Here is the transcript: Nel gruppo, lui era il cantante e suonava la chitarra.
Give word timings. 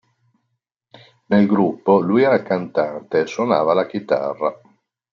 Nel 1.27 1.45
gruppo, 1.45 1.99
lui 1.99 2.23
era 2.23 2.33
il 2.33 2.41
cantante 2.41 3.19
e 3.19 3.25
suonava 3.27 3.75
la 3.75 3.85
chitarra. 3.85 4.59